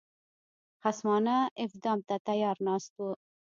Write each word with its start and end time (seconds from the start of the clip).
خصمانه 0.81 1.35
افدام 1.65 1.99
ته 2.07 2.15
تیار 2.27 2.57
ناست 2.67 2.91
وو. 2.99 3.11